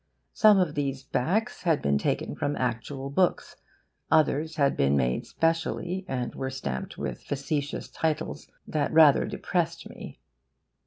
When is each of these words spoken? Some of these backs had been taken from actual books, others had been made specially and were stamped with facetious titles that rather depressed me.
Some 0.33 0.57
of 0.57 0.73
these 0.73 1.03
backs 1.03 1.61
had 1.61 1.79
been 1.79 1.99
taken 1.99 2.33
from 2.33 2.55
actual 2.55 3.11
books, 3.11 3.55
others 4.09 4.55
had 4.55 4.75
been 4.75 4.97
made 4.97 5.27
specially 5.27 6.05
and 6.07 6.33
were 6.33 6.49
stamped 6.49 6.97
with 6.97 7.21
facetious 7.21 7.87
titles 7.87 8.47
that 8.65 8.91
rather 8.91 9.25
depressed 9.27 9.87
me. 9.87 10.19